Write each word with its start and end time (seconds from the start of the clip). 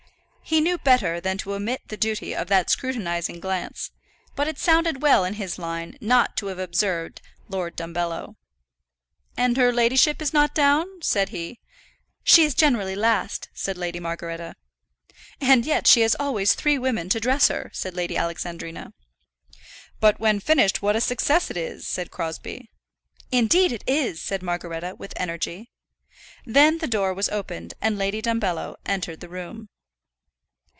He 0.43 0.59
knew 0.59 0.77
better 0.77 1.21
than 1.21 1.37
to 1.37 1.53
omit 1.53 1.81
the 1.87 1.95
duty 1.95 2.35
of 2.35 2.47
that 2.47 2.69
scrutinizing 2.69 3.39
glance; 3.39 3.89
but 4.35 4.49
it 4.49 4.59
sounded 4.59 5.01
well 5.01 5.23
in 5.23 5.35
his 5.35 5.57
line 5.57 5.97
not 6.01 6.35
to 6.35 6.47
have 6.47 6.59
observed 6.59 7.21
Lord 7.47 7.77
Dumbello. 7.77 8.35
"And 9.37 9.55
her 9.55 9.71
ladyship 9.71 10.21
is 10.21 10.33
not 10.33 10.53
down?" 10.53 10.87
said 11.01 11.29
he. 11.29 11.61
"She 12.25 12.43
is 12.43 12.53
generally 12.53 12.97
last," 12.97 13.47
said 13.53 13.77
Lady 13.77 14.01
Margaretta. 14.01 14.55
"And 15.39 15.65
yet 15.65 15.87
she 15.87 16.01
has 16.01 16.17
always 16.19 16.53
three 16.53 16.77
women 16.77 17.07
to 17.09 17.21
dress 17.21 17.47
her," 17.47 17.71
said 17.73 17.97
Alexandrina. 17.97 18.91
"But 20.01 20.19
when 20.19 20.41
finished, 20.41 20.81
what 20.81 20.97
a 20.97 20.99
success 21.01 21.49
it 21.49 21.55
is!" 21.55 21.87
said 21.87 22.11
Crosbie. 22.11 22.69
"Indeed 23.31 23.71
it 23.71 23.85
is!" 23.87 24.21
said 24.21 24.43
Margaretta, 24.43 24.95
with 24.95 25.13
energy. 25.15 25.71
Then 26.45 26.79
the 26.79 26.87
door 26.89 27.13
was 27.13 27.29
opened, 27.29 27.73
and 27.81 27.97
Lady 27.97 28.21
Dumbello 28.21 28.75
entered 28.85 29.21
the 29.21 29.29
room. 29.29 29.69